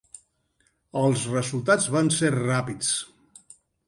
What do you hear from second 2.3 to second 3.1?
ràpids.